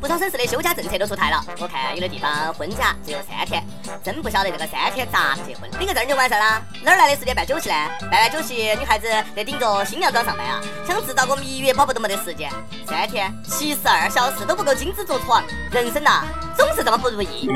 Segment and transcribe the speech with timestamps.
[0.00, 3.62] 不少省市的休假政策都出台了，我看有的地方婚假只有三天，
[4.02, 5.70] 真不晓得这个三天咋结婚？
[5.78, 6.62] 领个证就完事儿了？
[6.82, 7.74] 哪儿来的时间办酒席呢？
[8.10, 10.60] 办完酒席，女孩子得顶着新娘妆上班啊！
[10.86, 12.50] 想制造个蜜月宝宝都没得时间。
[12.86, 16.24] 三天七十二小时都不够精子着床，人生呐，
[16.56, 17.46] 总是这么不如意。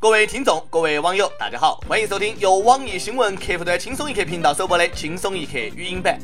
[0.00, 6.20] 各位听众，各位网友，大家好，欢迎收听由网易新闻客户端轻松一刻频道首播的《轻松一刻》语音版。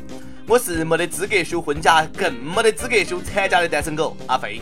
[0.46, 4.60] 我是没得资格休婚假，更没得资格休产假的单身狗阿飞。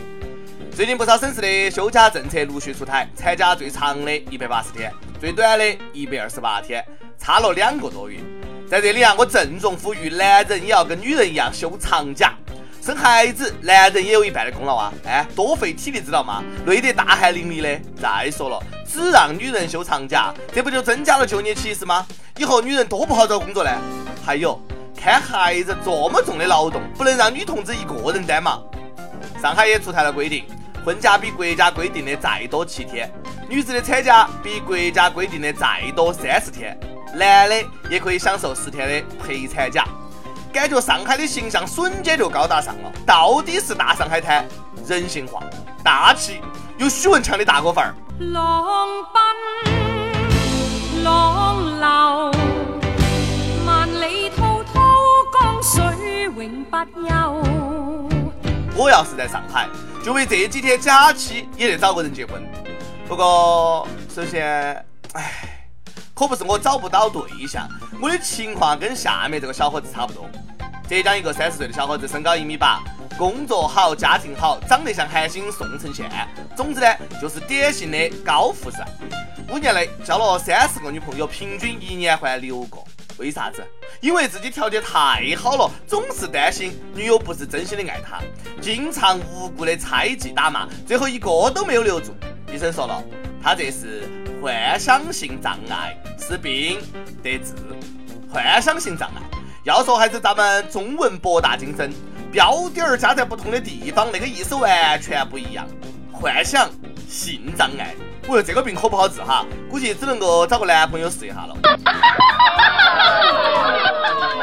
[0.73, 4.89] 最近不少省市的休假政策陆续出台，产假最长的一百八十天，
[5.19, 6.81] 最短的一百二十八天，
[7.19, 8.17] 差了两个多月。
[8.69, 12.33] 在这里啊，我郑重呼吁，男人也要跟女人一样休长假。
[12.81, 14.93] 生孩子，男人也有一半的功劳啊！
[15.05, 16.41] 哎，多费体力，知道吗？
[16.65, 17.79] 累得大汗淋漓的。
[18.01, 22.05] 再说了，只让女人休长假，这不就增加了就业歧视吗？
[22.37, 23.71] 以后女人多不好找工作呢。
[24.25, 24.59] 还有，
[25.03, 28.61] 看孩子这么重的劳动，不能让女同志一个人担嘛。
[29.41, 30.45] 上海也出台了规定，
[30.85, 33.11] 婚假比国家规定的再多七天，
[33.49, 36.79] 女子的产假比国家规定的再多三十天，
[37.13, 37.55] 男的
[37.89, 39.83] 也可以享受十天的陪产假。
[40.53, 44.47] 感觉上海的形象瞬间就高大上了，到底是大上海滩，
[44.87, 45.43] 人性化、
[45.83, 46.39] 大气，
[46.77, 47.95] 有许文强的大哥范儿。
[48.31, 48.63] 浪
[49.11, 49.21] 奔
[51.03, 52.42] 浪流，
[58.75, 59.67] 我要是在上海，
[60.03, 62.41] 就为这几天假期也得找个人结婚。
[63.07, 65.49] 不过，首先，唉。
[66.15, 67.67] 可不是我找不到对象，
[67.99, 70.29] 我的情况跟下面这个小伙子差不多。
[70.87, 72.83] 浙江一个三十岁的小伙子，身高一米八，
[73.17, 76.07] 工作好，家庭好，长得像韩星宋承宪。
[76.55, 76.87] 总之呢，
[77.19, 78.85] 就是典型的高富帅。
[79.49, 82.77] 五年内交了三十个女朋友，平均一年换六个。
[83.17, 83.65] 为啥子？
[84.03, 88.19] 因为自己条件太好了，总是担心女友不是真心的爱他，
[88.59, 92.13] 经常无故的猜忌打骂，最后一个都没有留住。
[92.53, 93.01] 医生说了，
[93.41, 94.03] 他这是。
[94.41, 96.81] 幻想性障碍是病
[97.23, 97.53] 得治，
[98.29, 99.21] 幻想性障碍
[99.63, 101.89] 要说还是咱们中文博大精深，
[102.29, 105.65] 标点儿加在不同的地方，那个意思完全不一样。
[106.11, 106.69] 幻想
[107.07, 107.95] 性障碍，
[108.27, 111.55] 我说这个病可不好治哈，估计只能够找个男朋友试一下了。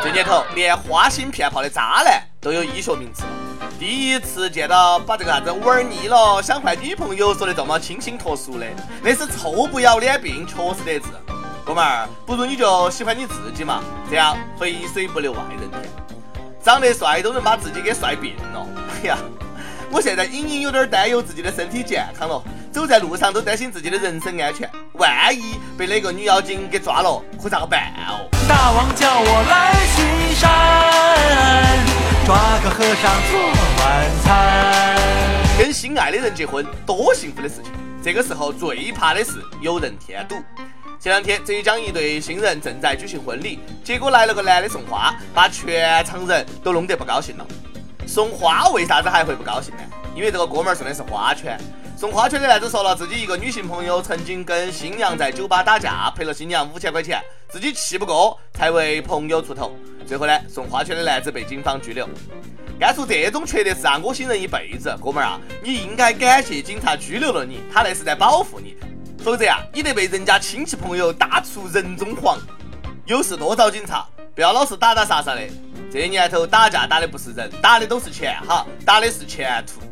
[0.02, 3.28] 这年头，连花心骗炮的渣男都有医学名词了。
[3.78, 8.66] 第一次见到把这个啥子玩腻了想换女朋友说的这么清新脱俗的，
[9.02, 11.06] 那是臭不要脸病，确实得治。
[11.66, 15.82] 哥们儿，不如你就喜欢你自己嘛，这样肥水不流外人田。
[16.62, 18.66] 长得帅都能把自己给帅病了。
[19.02, 19.18] 哎呀，
[19.90, 28.28] 我现在隐隐有点担忧自己的身体健康了，走在路上都担心自己的人身安全，万一被那个女妖精给抓了，可咋个办哦？
[28.46, 30.04] 大王叫我来巡
[30.36, 31.78] 山。
[32.26, 33.40] 抓个和尚做
[33.80, 34.98] 晚餐，
[35.56, 37.72] 跟心爱的人结婚，多幸福的事情。
[38.02, 40.34] 这个时候最怕的是有人添堵。
[41.00, 47.46] 前两天浙江一对新人正在举行婚礼，结果来了个男的送花，把全场人都弄得不高兴了。
[48.06, 49.82] 送花为啥子还会不高兴呢？
[50.14, 51.58] 因为这个哥们儿送的是花圈。
[52.00, 59.76] 送花圈的男子说了，自己一个女性朋友曾经跟新娘在酒吧打架，赔了新娘五千块钱，自己气不过，才为朋友出头。
[60.06, 62.08] 最后呢，送花圈的男子被警方拘留。
[62.78, 64.96] 干出这种缺德事啊，我信任一辈子。
[64.98, 68.78] 哥们儿啊，你应该感谢警察拘留了你，他那是在保护你。
[69.22, 72.38] 否则啊，你得被人家亲戚朋友打出人中黄。
[73.04, 75.42] 有事多找警察，不要老是打打杀杀的。
[75.92, 79.82] 这年头打架打的不是人，打的都是钱哈，打的是前途。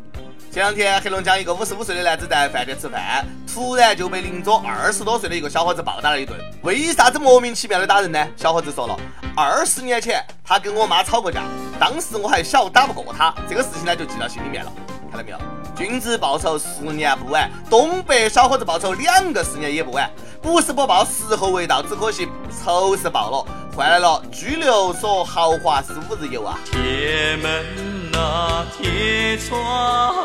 [0.51, 6.35] 前两天，黑龙江一个五十五岁的男子在饭店吃饭，突然就被邻桌二十多岁的一个小伙子暴打了一顿。
[6.63, 8.27] 为啥子莫名其妙的打人呢？
[8.35, 8.97] 小伙子说了，
[9.35, 11.43] 二十年前他跟我妈吵过架，
[11.79, 14.73] 当时我还小，打不过他，这个事情呢就记到心里面了。
[15.11, 15.37] 看到没有？
[15.75, 17.47] 君子报仇，十年不晚。
[17.69, 20.09] 东北小伙子报仇，两个十年也不晚。
[20.41, 22.27] 不是不报，时候未到，只可惜
[22.65, 23.45] 仇是报了，
[23.75, 26.57] 换来了拘留所豪华十五日游啊。
[26.65, 27.98] 铁门。
[28.21, 30.21] 那铁窗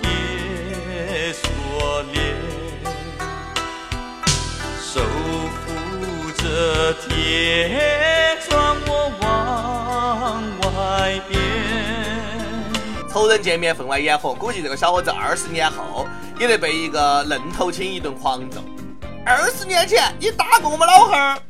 [0.00, 2.36] 铁锁链，
[4.80, 5.00] 守
[5.64, 11.36] 护着铁窗我往外边。
[13.12, 16.06] 仇人见面分外眼红，估计这个小伙子二十年后
[16.38, 18.60] 也得被一个愣头青一顿狂揍。
[19.24, 21.42] 二十年前你打过我们老汉儿。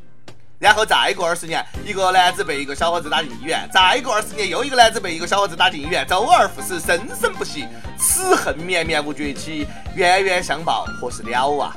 [0.59, 7.67] 然后再过二十年，一个男子被一个小伙子打进医院；再过二十年，又一个男子被一个小伙子打进医院，周而复始，生生不息，
[7.99, 11.77] 此恨绵绵无绝期，冤冤相报何时了啊！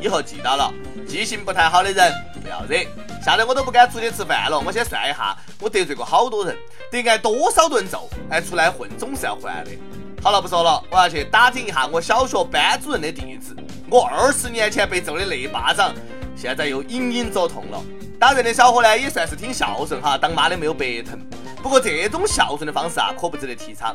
[0.00, 0.72] 以后记到了，
[1.08, 2.86] 记性不太好的人不要惹，
[3.22, 4.58] 吓得我都不敢出去吃饭了。
[4.58, 6.56] 我先算一下，我得罪过好多人，
[6.90, 9.72] 得挨多少顿揍，哎，出来混总是要还的。
[10.22, 13.56] 好了，不说了，我要去打听一下我小学班主任的地址。
[13.90, 15.92] 我二十年前被揍的那一巴掌，
[16.40, 17.78] 现在又隐隐作痛了。
[18.18, 21.20] 打人的小伙呢，也算是挺孝顺哈，当妈的没有白疼。
[21.62, 23.94] 不过这种孝顺的方式啊，可不值得提倡。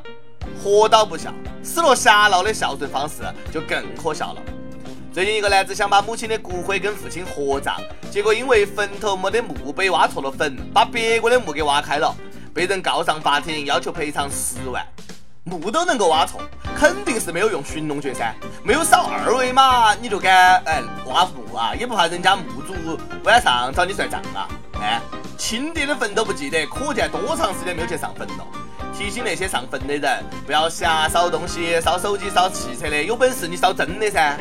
[0.64, 1.34] 活到不孝，
[1.64, 4.42] 死了瞎闹的孝顺方式就更可笑了。
[5.12, 7.82] 最近一个男子想把母亲的骨灰跟父亲合葬，
[8.12, 12.16] 结果因为坟头没得墓碑，挖错了坟，把别个的墓给挖开了，
[12.54, 14.86] 被人告上法庭，要求赔偿十万。
[15.48, 16.42] 墓都能够挖错，
[16.76, 18.34] 肯定是没有用寻龙诀噻，
[18.64, 21.76] 没有扫二维码你就敢哎挖墓啊？
[21.80, 22.74] 也不怕人家墓主
[23.24, 24.50] 晚上找你算账啊？
[24.82, 25.00] 哎，
[25.38, 28.48] 亲爹的坟都不记得，可见多长时间没有去上坟了。
[28.98, 34.36] 提醒那些上坟的人，不要瞎烧东西，烧手机、烧汽车的，有本事你烧真的噻。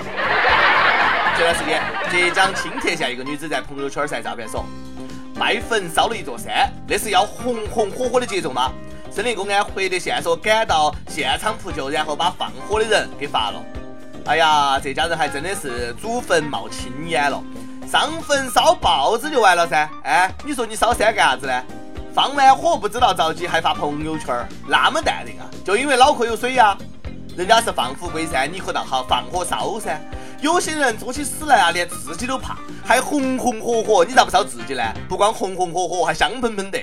[1.37, 4.65] 前段时间，浙江青田县一个女子在朋友圈晒照片说，
[5.39, 8.73] 拜坟烧了一座山，那是要红红火火的节奏吗？
[9.15, 13.65] 森林公安获得线索，赶到现场扑救，然后把放火的人给罚了。
[14.27, 17.41] 哎呀，这家人还真的是祖坟冒青烟了。
[17.89, 21.63] 上坟烧报纸就完了噻，哎，你说你烧山干啥子呢？
[22.13, 24.35] 放完火不知道着急，还发朋友圈，
[24.67, 25.47] 那么淡定啊？
[25.65, 26.77] 就因为脑壳有水呀？
[27.37, 29.97] 人家是放虎归山，你可倒好放火烧噻。
[30.41, 34.83] 有些人做起死来啊，连自己都怕，还红红火火，你咋不烧自己呢？
[35.09, 36.81] 不光红红火火，还香喷喷的。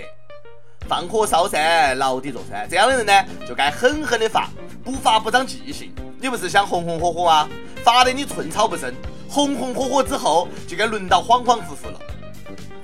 [0.91, 3.13] 放火烧山，牢底坐穿，这样的人呢，
[3.47, 4.49] 就该狠狠的罚，
[4.83, 5.95] 不罚不长记性。
[6.19, 7.47] 你不是想红红火火啊？
[7.81, 8.93] 罚得你寸草不生。
[9.29, 11.99] 红红火火之后，就该轮到恍恍惚惚了。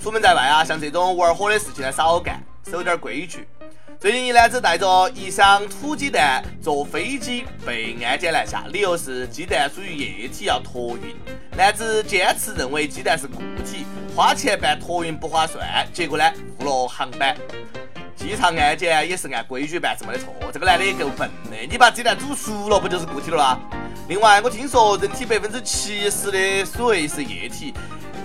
[0.02, 3.46] 出门在外啊，像这种玩火的事情呢，少干，守点规矩。
[4.00, 11.14] 最近一男子带着一箱土鸡蛋坐飞机被安检拦下，理由是鸡蛋属于液体要托运。
[11.58, 16.24] 男子坚持认为鸡蛋是固体，花钱办托运不划算，结果呢
[16.62, 17.36] 误了航班。
[18.18, 20.34] 机场安检也是按规矩办，是没得错。
[20.52, 23.60] 这个男的也够笨的，你把鸡蛋煮熟了，不就是固体了吗？
[24.10, 27.74] 另外，我听说人体百分之七十的水是液体，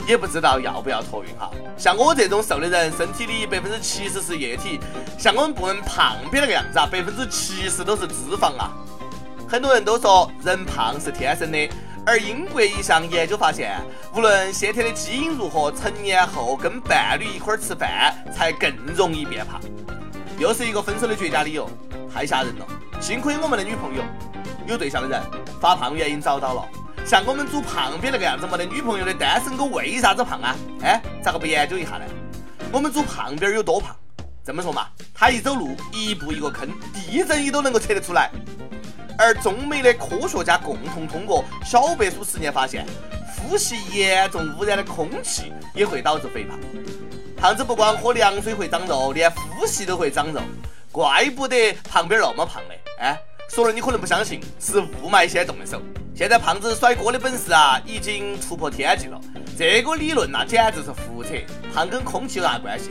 [0.08, 1.50] 也不知道要不要托运哈。
[1.76, 4.80] 像我这种瘦的人，身体里百分之七十是液体，
[5.18, 8.72] 像我们部门胖瘪那个样子啊，百分之七十都是脂肪啊。
[9.46, 11.68] 很多人都说人胖是天生的。
[12.04, 13.80] 而英国一项研究发现，
[14.14, 19.60] 无论先天的基因如何，成年后跟伴侣一块儿吃饭才更容易变胖。
[20.36, 21.70] 又是一个分手的绝佳理由，
[22.12, 22.66] 太吓人了。
[23.00, 24.02] 幸亏我们的女朋友
[24.66, 25.22] 有对象的人，
[25.60, 26.68] 发胖原因找到了。
[27.04, 30.56] 像我们组胖边那个样子没得女朋友的单身狗，为啥子胖啊？
[30.82, 32.04] 哎，咋个不研究一下呢？
[32.72, 33.94] 我们组胖边有多胖？
[34.44, 38.28] 这么说嘛，他一走路一步一个坑，地震仪都能够测得出来。
[39.18, 42.86] 而中美的科学家共同通过小白鼠实验发现，
[43.36, 46.58] 呼吸严重污染的空气也会导致肥胖。
[47.36, 50.40] 胖子不光喝凉水会长肉，连呼吸都会长肉，
[50.90, 52.80] 怪不得旁边那么胖嘞！
[53.00, 53.18] 哎，
[53.48, 55.82] 说了你可能不相信，是雾霾先动的手。
[56.14, 59.20] 现在胖子甩锅的本事啊，已经突破天际了。
[59.58, 61.30] 这个理论那简直是胡扯！
[61.74, 62.90] 胖跟空气有啥关系？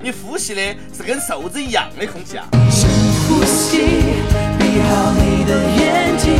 [0.00, 2.46] 你呼吸的是跟瘦子一样的空气啊！
[2.70, 2.88] 深
[3.28, 4.51] 呼吸。
[4.80, 6.32] 好你的眼睛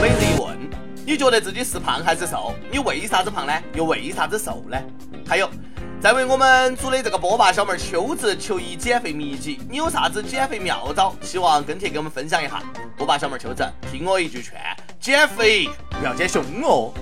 [0.00, 0.56] 每日一问：
[1.04, 2.54] 你觉得自己是胖还是瘦？
[2.70, 3.52] 你为啥子胖呢？
[3.74, 4.78] 又为啥子瘦呢？
[5.26, 5.50] 还有，
[6.00, 11.14] 在为我们组的这个波霸小妹秋子求一减肥秘籍，你有啥子减肥妙招？
[11.22, 12.62] 希望跟帖给我们分享一下。
[12.96, 14.60] 波霸小妹秋子，听我一句劝，
[15.00, 16.92] 减肥不要减胸哦。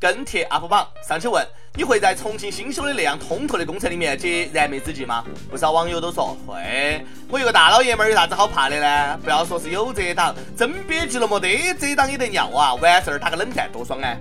[0.00, 1.46] 跟帖 UP 榜上去问。
[1.76, 5.24] 你会在重庆新修的那样通透的工程里面解燃眉之急吗？
[5.50, 7.04] 不少网友都说会。
[7.28, 9.18] 我一个大老爷们儿有啥子好怕的呢？
[9.24, 12.74] 不要说是有遮挡，真憋急了没得遮挡也得尿啊！
[12.76, 14.16] 完事儿打个冷战多爽啊！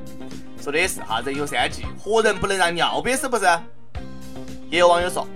[0.64, 3.46] 说的也是哈，人有三急，活人不能让尿憋死，不是？
[4.72, 5.28] 也有网友说，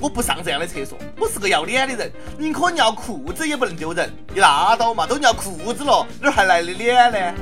[0.00, 4.10] 我不上这样的厕所，我是个要脸的人，宁可尿裤子也不能丢人。
[4.32, 7.34] 你拉倒嘛，都尿裤子了，哪儿还来的脸呢？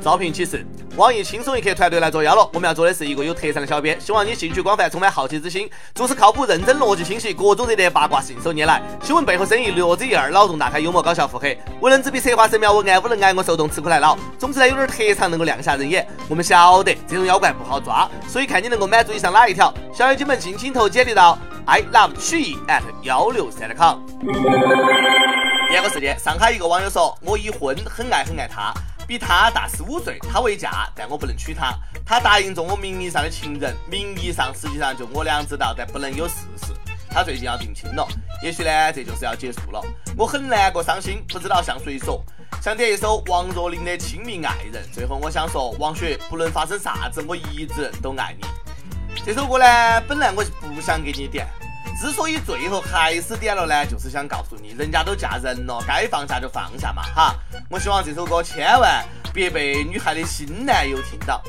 [0.00, 0.66] 招聘启事。
[0.96, 14.18] 网易轻松一刻团队来作妖了，我们要做的是一个有特长的小编，希望你兴趣广泛，充满好奇之心，做事靠谱、认真、逻辑清晰，各种热点八卦信手拈来，新闻背后深意略知一二，脑洞大开，幽默搞笑腹黑，文能执笔策划神妙文案，无能挨我受冻吃苦耐劳。
[14.36, 16.06] 总之呢，有点特长能够亮瞎人眼。
[16.28, 19.72] 我们晓得这种妖怪不好抓，所以看你能够满足以上哪一条。
[19.94, 23.98] 小妖精们尽情投简历到 i love 曲艺 at 幺六三 com。
[25.70, 28.74] 第二个事件，上海一个网友说，我已婚，很爱很爱他。
[29.10, 31.76] 比他大十五岁，他未嫁，但我不能娶她。
[32.06, 36.72] 他答应做我名义上的情人，名义上实际上就我俩知道，但不能有事实。
[37.10, 38.06] 他最近要定亲了，
[38.40, 39.82] 也许呢，这就是要结束了。
[40.16, 42.24] 我很难过伤心，不知道向谁说。
[42.62, 44.80] 想点一首王若琳的《亲密爱人》。
[44.94, 48.46] 最后我想说，王雪，不论发生啥子，我一直都爱你。
[49.26, 51.48] 这首歌呢，本来我是不想给你点。
[52.00, 57.34] 之所以最后还是点了呢，就是想告诉你，人家都嫁人了，该放下就放下嘛，哈。
[57.68, 59.04] 我希望这首歌千万
[59.34, 61.42] 别被女孩的新男友听到。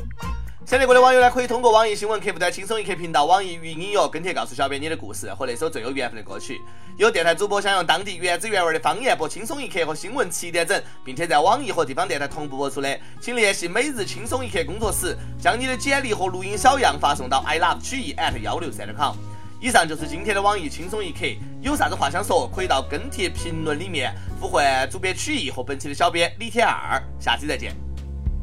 [0.66, 6.60] 想听过的网友呢，可以通过网易新闻客户端“轻松一刻”频道、网易云音乐跟帖告诉小编你的故事和那首最有缘分的歌曲。
[6.98, 19.16] 有电台主播想用当地原汁原味的方言播《轻松一刻》和新闻七点整，并且在网易和地方电台同步播出的，请联系每日轻松一刻工作室，将你的简历和录音小样发送到 i love 曲艺 at 幺六三点 com。
[19.62, 21.20] 以上就是今天的网易轻松一刻，
[21.60, 27.00] 有啥子话想说，可以到跟帖评论里面呼唤主编曲艺和本期的小编李天二。
[27.20, 27.72] 下期再见。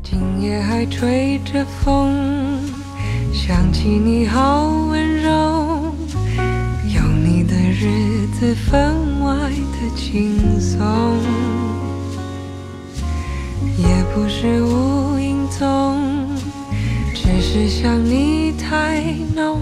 [0.02, 2.62] 今夜还吹着风，
[3.34, 5.94] 想起你好温柔，
[6.88, 11.20] 有你的日子分外的轻松，
[13.78, 13.86] 也
[14.16, 16.30] 不是无影踪，
[17.14, 19.04] 只是想你太
[19.36, 19.62] 浓，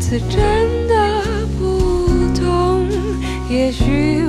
[0.00, 2.86] 次真的不同。
[3.50, 4.27] 也许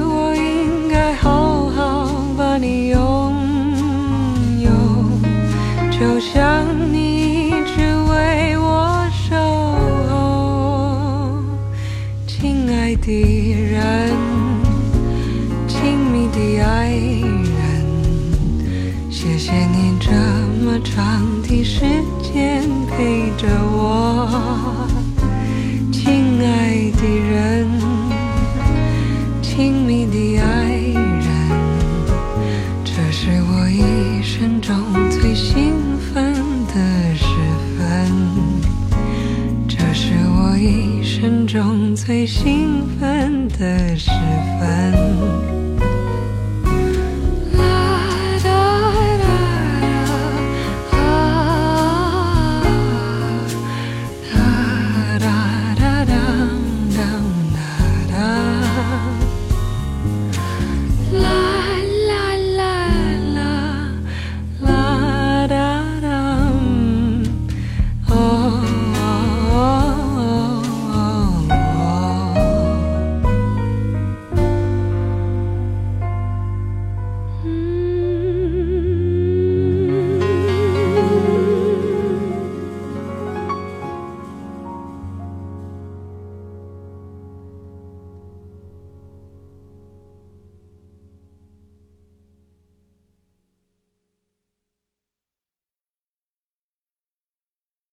[42.69, 44.11] 兴奋的时
[44.59, 45.48] 分。